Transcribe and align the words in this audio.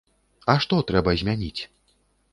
А 0.53 0.55
што 0.65 0.79
трэба 0.93 1.15
змяніць? 1.23 1.61